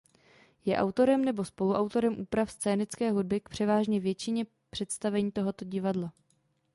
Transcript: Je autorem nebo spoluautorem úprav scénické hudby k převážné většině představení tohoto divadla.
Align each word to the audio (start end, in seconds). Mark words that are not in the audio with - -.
Je 0.65 0.77
autorem 0.77 1.25
nebo 1.25 1.45
spoluautorem 1.45 2.19
úprav 2.19 2.51
scénické 2.51 3.11
hudby 3.11 3.39
k 3.39 3.49
převážné 3.49 3.99
většině 3.99 4.45
představení 4.69 5.31
tohoto 5.31 5.65
divadla. 5.65 6.11